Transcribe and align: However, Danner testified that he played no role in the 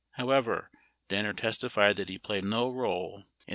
However, 0.13 0.71
Danner 1.09 1.33
testified 1.33 1.95
that 1.97 2.09
he 2.09 2.17
played 2.17 2.43
no 2.45 2.71
role 2.71 3.17
in 3.17 3.23
the 3.45 3.49